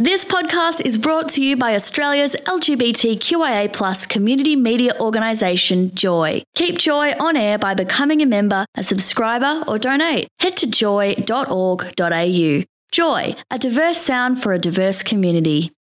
[0.00, 6.42] This podcast is brought to you by Australia's LGBTQIA plus community media organisation, Joy.
[6.54, 10.28] Keep Joy on air by becoming a member, a subscriber, or donate.
[10.38, 12.62] Head to joy.org.au.
[12.92, 15.72] Joy, a diverse sound for a diverse community.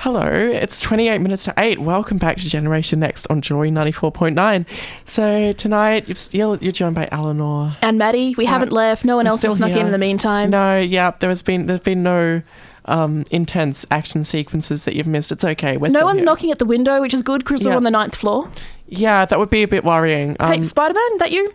[0.00, 1.78] Hello, it's 28 minutes to 8.
[1.80, 4.66] Welcome back to Generation Next on Joy 94.9.
[5.06, 7.74] So tonight you're, you're joined by Eleanor.
[7.80, 9.06] And Maddie, we Uh, haven't left.
[9.06, 10.50] No one we're else has still snuck in in the meantime.
[10.50, 12.42] No, yeah, there has been there's been no
[12.86, 15.30] um, intense action sequences that you've missed.
[15.32, 15.76] It's okay.
[15.76, 16.26] We're No one's here.
[16.26, 17.70] knocking at the window, which is good because Yeah.
[17.72, 18.50] we're on the ninth floor.
[18.88, 20.36] Yeah, that would be a bit worrying.
[20.40, 21.48] Um, hey, Spider Man, that you?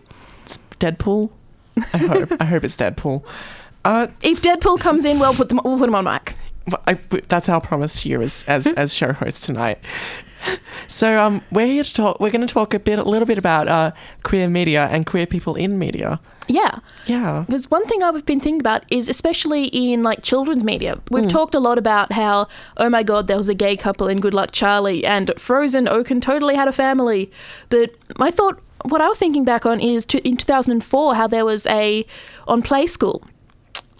[0.44, 1.30] it's Deadpool.
[1.92, 3.22] I hope I hope it's Deadpool.
[3.84, 5.60] Uh, If Deadpool comes in, we'll put them.
[5.64, 6.34] We'll put him on mic.
[6.86, 6.94] I,
[7.28, 9.78] that's our promise to you as as, as show host tonight.
[10.90, 12.18] So um, we're here to talk.
[12.18, 13.90] We're going to talk a bit, a little bit about uh,
[14.22, 16.18] queer media and queer people in media.
[16.48, 20.98] Yeah, Yeah, because one thing I've been thinking about is especially in like children's media.
[21.10, 21.28] We've Hmm.
[21.30, 22.46] talked a lot about how,
[22.78, 26.22] oh my god, there was a gay couple in Good Luck Charlie, and Frozen Oaken
[26.22, 27.30] totally had a family.
[27.68, 31.44] But my thought, what I was thinking back on is to, in 2004, how there
[31.44, 32.06] was a
[32.46, 33.22] on Play School.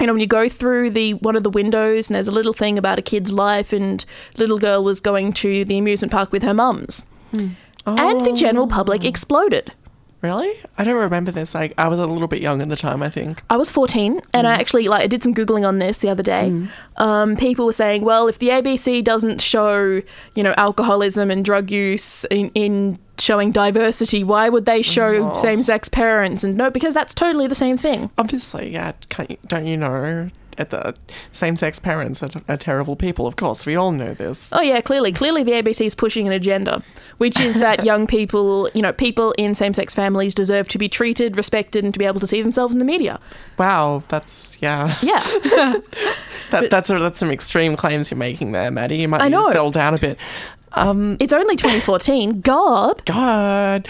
[0.00, 2.52] You know when you go through the one of the windows and there's a little
[2.52, 4.04] thing about a kid's life and
[4.36, 7.48] little girl was going to the amusement park with her mums hmm.
[7.86, 9.08] and the general public Oh.
[9.08, 9.72] exploded
[10.22, 10.52] really?
[10.76, 11.54] I don't remember this.
[11.54, 13.02] Like I was a little bit young at the time.
[13.02, 13.42] I think.
[13.50, 14.60] I was 14 and I hmm.
[14.60, 16.50] actually like I did some googling on this the other day.
[16.50, 16.66] Hmm.
[16.96, 20.02] Um, people were saying, well, if the ABC doesn't show,
[20.34, 25.34] you know, alcoholism and drug use in, in showing diversity, why would they show Oh.
[25.34, 26.44] same-sex parents?
[26.44, 28.10] And no, because that's totally the same thing.
[28.18, 28.92] Obviously, yeah.
[29.46, 30.30] Don't you know?
[30.56, 30.92] At the
[31.30, 33.28] same-sex parents are, are terrible people.
[33.28, 34.52] Of course, we all know this.
[34.52, 36.82] Oh yeah, clearly, clearly the ABC is pushing an agenda,
[37.18, 41.36] which is that young people, you know, people in same-sex families deserve to be treated,
[41.36, 43.20] respected, and to be able to see themselves in the media.
[43.56, 44.96] Wow, that's yeah.
[45.00, 45.22] Yeah.
[46.50, 48.96] That, that's a, that's some extreme claims you're making there, Maddie.
[48.96, 49.48] You might I need to know.
[49.50, 50.16] settle down a bit.
[50.72, 52.40] Um, It's only 2014.
[52.40, 53.04] God.
[53.04, 53.88] God.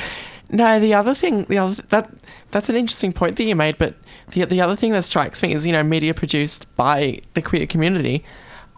[0.51, 2.11] No, the other thing, the other that
[2.51, 3.95] that's an interesting point that you made, but
[4.31, 7.67] the the other thing that strikes me is you know media produced by the queer
[7.67, 8.25] community.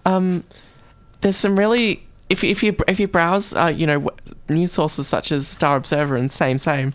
[0.05, 0.43] Um,
[1.21, 4.09] there's some really if if you if you browse uh, you know
[4.49, 6.93] news sources such as Star Observer and Same Same,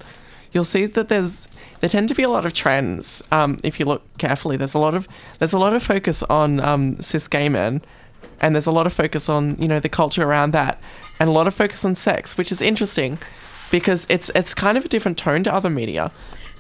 [0.52, 1.48] you'll see that there's
[1.80, 3.24] there tend to be a lot of trends.
[3.32, 5.08] Um, if you look carefully, there's a lot of
[5.40, 7.82] there's a lot of focus on um, cis gay men,
[8.40, 10.80] and there's a lot of focus on you know the culture around that,
[11.20, 13.18] and a lot of focus on sex, which is interesting
[13.72, 16.12] because it's it's kind of a different tone to other media.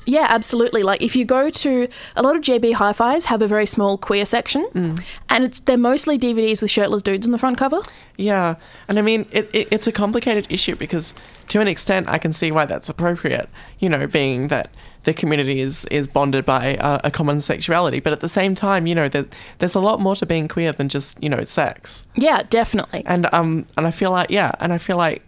[0.05, 0.83] Yeah, absolutely.
[0.83, 4.25] Like if you go to a lot of JB Hi-Fi's have a very small queer
[4.25, 5.01] section, mm.
[5.29, 7.79] and it's they're mostly DVDs with shirtless dudes on the front cover.
[8.17, 8.55] Yeah,
[8.87, 11.15] and I mean it, it it's a complicated issue because
[11.47, 13.49] to an extent I can see why that's appropriate.
[13.79, 14.69] You know, being that
[15.05, 18.85] the community is is bonded by uh, a common sexuality, but at the same time,
[18.87, 19.27] you know that
[19.59, 22.03] there's a lot more to being queer than just you know sex.
[22.15, 23.03] Yeah, definitely.
[23.05, 25.21] And um and I feel like yeah, and I feel like.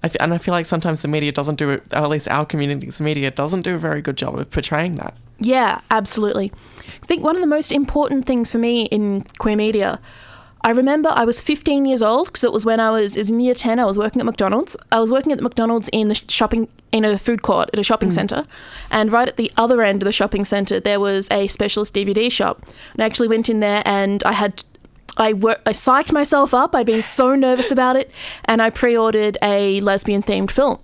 [0.00, 2.28] I f- and I feel like sometimes the media doesn't do it, or at least
[2.28, 5.12] our community's media doesn't do a very good job of portraying that.
[5.40, 6.52] Yeah, absolutely.
[7.02, 9.98] I think one of the most important things for me in queer media,
[10.62, 13.40] I remember I was 15 years old because it was when I was is in
[13.40, 13.78] year 10.
[13.78, 14.76] I was working at McDonald's.
[14.90, 17.82] I was working at the McDonald's in the shopping in a food court at a
[17.82, 18.46] shopping centre,
[18.90, 22.30] and right at the other end of the shopping centre there was a specialist DVD
[22.32, 22.62] shop.
[22.94, 24.64] And I actually went in there and I had.
[25.20, 26.76] I, wor- I psyched myself up.
[26.76, 28.08] I'd been so nervous about it,
[28.44, 30.78] and I pre-ordered a lesbian-themed film.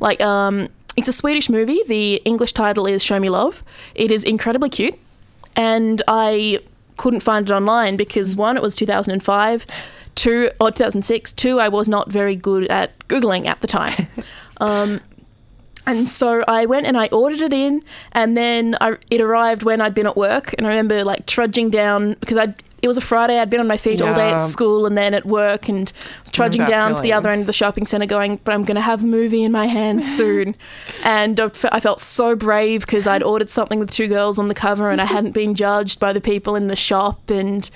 [0.00, 1.80] Like, um, it's a Swedish movie.
[1.86, 3.62] The English title is Show Me Love.
[3.94, 4.98] It is incredibly cute,
[5.54, 6.62] and I
[6.96, 9.66] couldn't find it online because one, it was 2005,
[10.14, 11.32] two, or 2006.
[11.32, 14.08] Two, I was not very good at googling at the time.
[14.58, 15.00] um,
[15.86, 17.82] and so I went and I ordered it in,
[18.12, 20.54] and then I, it arrived when I'd been at work.
[20.58, 23.38] And I remember like trudging down because I it was a Friday.
[23.38, 25.90] I'd been on my feet all day at school and then at work, and
[26.22, 28.76] was trudging down to the other end of the shopping center, going, "But I'm going
[28.76, 30.54] to have the movie in my hands soon."
[31.02, 34.90] and I felt so brave because I'd ordered something with two girls on the cover,
[34.90, 37.68] and I hadn't been judged by the people in the shop, and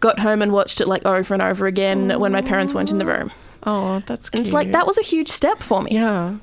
[0.00, 2.98] got home and watched it like over and over again when my parents weren't in
[2.98, 3.30] the room.
[3.64, 5.90] Oh, that's And it's like that was a huge step for me.
[5.92, 6.36] Yeah.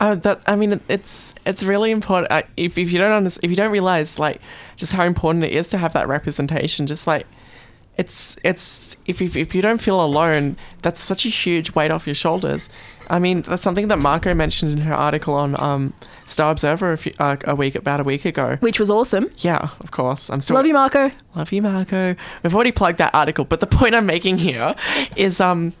[0.00, 2.30] Uh, that I mean, it's it's really important.
[2.30, 4.40] Uh, if if you don't understand, if you don't realize like
[4.76, 7.26] just how important it is to have that representation, just like
[7.96, 12.06] it's it's if if if you don't feel alone, that's such a huge weight off
[12.06, 12.70] your shoulders.
[13.10, 15.94] I mean, that's something that Marco mentioned in her article on um,
[16.26, 18.56] Star Observer a, few, uh, a week about a week ago.
[18.60, 19.30] Which was awesome.
[19.38, 20.30] Yeah, of course.
[20.30, 21.10] I'm still Love you, Marco.
[21.34, 22.14] Love you, Marco.
[22.44, 24.76] We've already plugged that article, but the point I'm making here
[25.16, 25.72] is um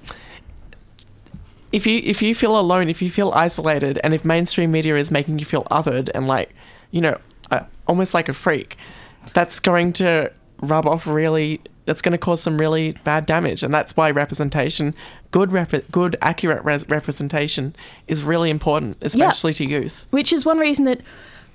[1.72, 5.10] if you if you feel alone, if you feel isolated, and if mainstream media is
[5.10, 6.54] making you feel othered and like
[6.90, 7.18] you know
[7.50, 8.76] uh, almost like a freak,
[9.34, 10.30] that's going to
[10.60, 14.94] rub off really that's going to cause some really bad damage, and that's why representation,
[15.30, 17.74] good rep- good accurate res- representation,
[18.06, 20.06] is really important, especially to youth.
[20.10, 21.00] which is one reason that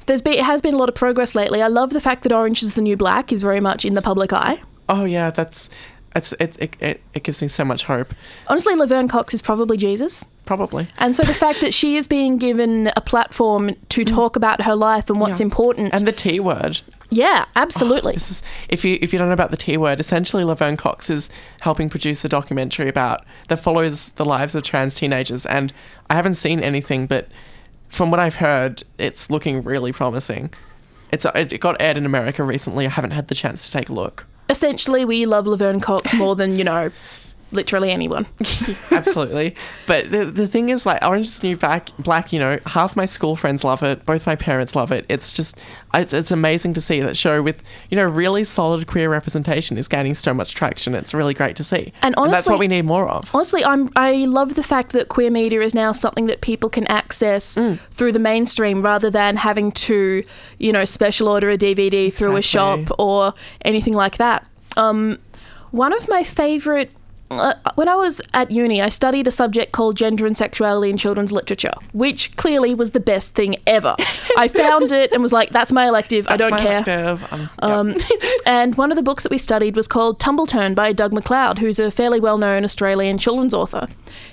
[0.07, 1.61] there's been it has been a lot of progress lately.
[1.61, 4.01] I love the fact that Orange is the New Black is very much in the
[4.01, 4.59] public eye.
[4.89, 5.69] Oh yeah, that's
[6.15, 8.13] it's it it, it, it gives me so much hope.
[8.47, 10.25] Honestly, Laverne Cox is probably Jesus.
[10.45, 10.87] Probably.
[10.97, 14.05] And so the fact that she is being given a platform to mm.
[14.05, 15.45] talk about her life and what's Yeah.
[15.45, 15.93] important.
[15.93, 16.81] And the T word.
[17.09, 18.11] yeah, absolutely.
[18.11, 20.77] Oh, this is if you if you don't know about the T word, essentially Laverne
[20.77, 21.29] Cox is
[21.61, 25.71] helping produce a documentary about that follows the lives of trans teenagers, and
[26.09, 27.27] I haven't seen anything, but
[27.89, 30.51] from what I've heard, it's looking really promising.
[31.11, 32.85] It's it got aired in America recently.
[32.85, 34.25] I haven't had the chance to take a look.
[34.53, 36.91] Essentially, we love Laverne Cox more than, you know,
[37.53, 38.25] literally anyone.
[38.91, 39.55] Absolutely.
[39.87, 42.95] but the, the thing is, like, Orange is the New Black, Black, you know, half
[42.95, 44.05] my school friends love it.
[44.05, 45.05] Both my parents love it.
[45.09, 45.57] It's just,
[45.93, 49.87] it's, it's amazing to see that show with, you know, really solid queer representation is
[49.87, 50.95] gaining so much traction.
[50.95, 51.93] It's really great to see.
[52.01, 53.29] And honestly, that's what we need more of.
[53.33, 56.87] Honestly, I'm I love the fact that queer media is now something that people can
[56.87, 57.79] access Mm.
[57.91, 60.23] through the mainstream rather than having to,
[60.59, 63.33] you know, special order a DVD through a shop or
[63.63, 64.47] anything like that.
[64.77, 65.19] Um,
[65.71, 66.91] one of my favorite
[67.75, 71.31] when I was at uni, I studied a subject called gender and sexuality in children's
[71.31, 73.95] literature, which clearly was the best thing ever.
[74.37, 76.25] I found it and was like, "That's my elective.
[76.29, 77.27] I don't care." elective.
[77.31, 77.49] Um.
[77.59, 77.95] Um,
[78.45, 81.79] and one of the books that we studied was called Tumbleturn by Doug MacLeod, who's
[81.79, 83.87] a fairly well known Australian children's author.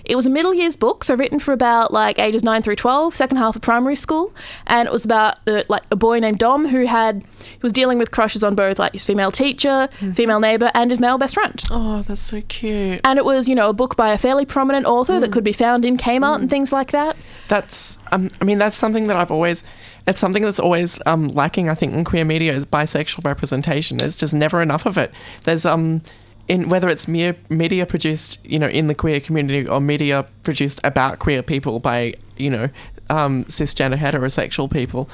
[0.05, 3.15] It was a middle years book, so written for about like ages 9 through 12,
[3.15, 4.33] second half of primary school.
[4.67, 7.99] And it was about uh, like a boy named Dom who had, he was dealing
[7.99, 11.63] with crushes on both like his female teacher, female neighbour, and his male best friend.
[11.71, 12.90] oh, that's so cute.
[13.05, 15.53] And it was, you know, a book by a fairly prominent author that could be
[15.53, 17.17] found in Kmart and things like that.
[17.49, 19.63] That's, um, I mean, that's something that I've always,
[20.07, 23.99] it's something that's always um, lacking, I think, in queer media is bisexual representation.
[23.99, 25.13] There's just never enough of it.
[25.45, 26.03] There's, um,
[26.49, 30.81] in whether it's mere media produced, you know, in the queer community or media produced
[30.83, 32.69] about queer people by, you know,
[33.09, 35.09] um, cisgender heterosexual people.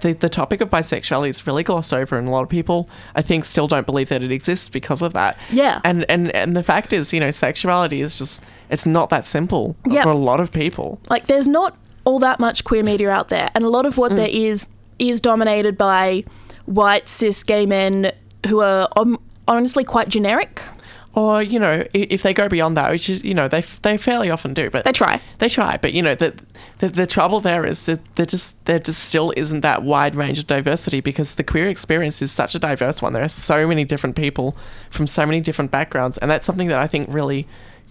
[0.00, 3.22] The, the topic of bisexuality is really glossed over, and a lot of people, I
[3.22, 5.38] think, still don't believe that it exists because of that.
[5.50, 5.80] Yeah.
[5.84, 9.76] And and and the fact is, you know, sexuality is just it's not that simple
[9.86, 10.02] Yeah.
[10.02, 10.98] for a lot of people.
[11.08, 14.14] like there's not all that much queer media out there and a lot of what
[14.14, 14.66] there is
[14.98, 16.22] is dominated by
[16.66, 18.12] white cis gay men
[18.46, 19.18] who are um,
[19.48, 20.60] honestly quite generic
[21.14, 24.30] Or you know, if they go beyond that, which is you know they they fairly
[24.30, 25.76] often do, but they try they try.
[25.76, 26.34] But you know the
[26.78, 30.40] the, the trouble there is that there just there just still isn't that wide range
[30.40, 33.12] of diversity because the queer experience is such a diverse one.
[33.12, 34.56] There are so many different people
[34.90, 37.46] from so many different backgrounds, and that's something that I think really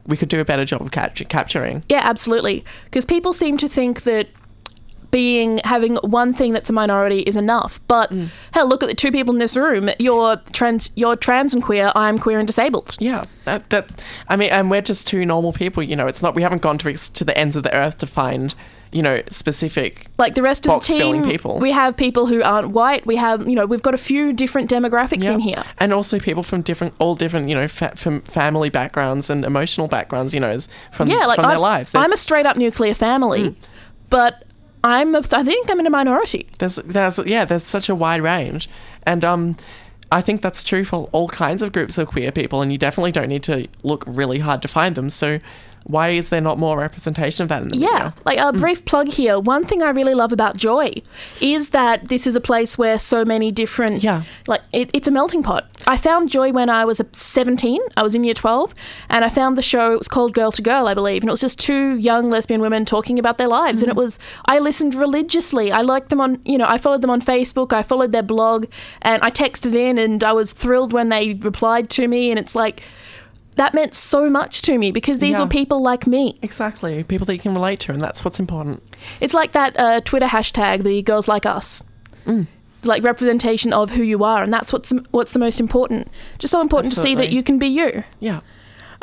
[0.06, 1.84] we could do a better job of capturing.
[1.88, 4.28] yeah absolutely because people seem to think that
[5.14, 8.28] being having one thing that's a minority is enough but mm.
[8.52, 11.92] hell look at the two people in this room you're trans you're trans and queer
[11.96, 13.90] i'm queer and disabled Yeah, that that
[14.30, 15.84] I mean, and we're just two normal people.
[15.84, 17.98] You know, it's not we haven't gone to ex- to the ends of the earth
[18.00, 18.56] to find
[18.92, 20.08] you know specific.
[20.18, 21.60] like the rest of the team people.
[21.60, 24.70] we have people who aren't white we have you know we've got a few different
[24.70, 28.70] demographics in here and also people from different, all different, you know, fa- from family
[28.70, 30.34] backgrounds and emotional backgrounds.
[30.34, 30.58] You know,
[30.92, 31.96] from yeah, like from I'm, their lives.
[31.96, 33.56] I'm a straight up nuclear family, mm.
[34.10, 34.46] but
[34.84, 36.48] I'm a, I think I'm in a minority.
[36.60, 38.70] there's there's yeah there's such a wide range
[39.04, 39.56] and um
[40.12, 43.12] i think that's true for all kinds of groups of queer people and you definitely
[43.12, 45.40] don't need to look really hard to find them so
[45.86, 48.14] why is there not more representation of that in the Yeah, media?
[48.26, 48.60] like a mm.
[48.60, 49.40] brief plug here.
[49.40, 50.94] One thing I really love about Joy
[51.42, 54.24] is that this is a place where so many different Yeah.
[54.48, 55.68] like it, it's a melting pot.
[55.86, 57.82] I found Joy when I was 17.
[57.98, 58.74] I was in year 12,
[59.10, 59.92] and I found the show.
[59.92, 62.62] It was called Girl to Girl, I believe, and it was just two young lesbian
[62.62, 63.82] women talking about their lives.
[63.82, 64.00] And it mm.
[64.00, 65.72] was I listened religiously.
[65.72, 67.74] I liked them on you know I followed them on Facebook.
[67.74, 68.66] I followed their blog,
[69.02, 72.30] and I texted in, and I was thrilled when they replied to me.
[72.30, 72.82] And it's like
[73.56, 75.44] that meant so much to me because these Yeah.
[75.46, 76.38] were people like me.
[76.42, 78.82] exactly people that you can relate to and that's what's important
[79.22, 81.84] It's like that uh, Twitter hashtag, the girls like us.
[82.26, 82.48] Mm.
[82.80, 86.10] It's like representation of who you are, and that's what's what's the most important.
[86.40, 88.04] Just so important to see that you can be you.
[88.20, 88.42] yeah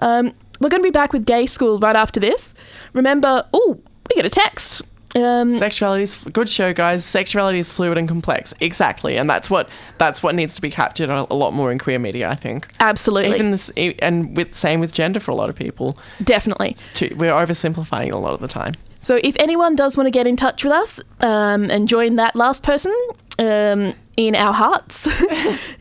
[0.01, 2.53] Um, we're going to be back with gay school right after this.
[2.93, 3.79] Remember, oh,
[4.09, 4.83] we get a text.
[5.17, 7.05] Um, sexuality is good show guys.
[7.05, 8.55] Sexuality is fluid and complex.
[8.61, 9.17] Exactly.
[9.17, 11.99] And that's what that's what needs to be captured a, a lot more in queer
[11.99, 12.69] media i think.
[12.81, 15.99] Absolutely, even this and with same with gender for a lot of people.
[16.23, 16.75] Definitely.
[16.75, 18.75] too, we're oversimplifying a lot of the time.
[19.01, 22.37] So if anyone does want to get in touch with us um, and join that
[22.37, 22.95] last person
[23.39, 25.09] um, in our hearts,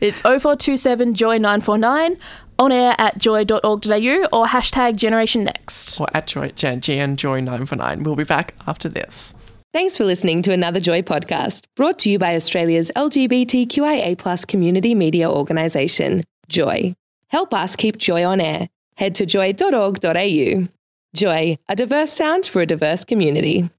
[0.00, 2.16] it's 0427 joy 949
[2.60, 6.00] on air at joy.org.au or hashtag generation next.
[6.00, 9.34] or at joy Jan- gn joy 949 we'll be back after this
[9.72, 14.96] Thanks for listening to another Joy podcast brought to you by Australia's LGBTQIA plus community
[14.96, 16.96] media organisation, Joy.
[17.28, 18.68] Help us keep Joy on air.
[18.96, 20.66] Head to joy.org.au.
[21.14, 23.70] Joy, a diverse sound for a diverse community.